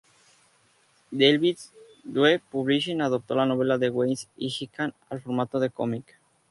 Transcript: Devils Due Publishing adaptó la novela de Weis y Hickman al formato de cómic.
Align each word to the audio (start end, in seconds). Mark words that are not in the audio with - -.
Devils 1.11 1.71
Due 2.05 2.41
Publishing 2.49 3.01
adaptó 3.01 3.35
la 3.35 3.45
novela 3.45 3.77
de 3.77 3.91
Weis 3.91 4.27
y 4.35 4.47
Hickman 4.47 4.95
al 5.11 5.21
formato 5.21 5.59
de 5.59 5.69
cómic. 5.69 6.17